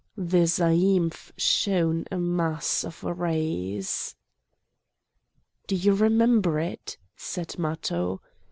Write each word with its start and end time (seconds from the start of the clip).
The 0.17 0.45
zaïmph 0.45 1.31
shone 1.37 2.05
a 2.09 2.17
mass 2.17 2.83
of 2.83 3.03
rays. 3.03 4.15
"Do 5.67 5.75
you 5.75 5.93
remember 5.93 6.59
it?" 6.59 6.97
said 7.15 7.59
Matho. 7.59 8.19